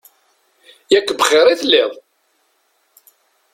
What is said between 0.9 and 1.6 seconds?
Yak bxir i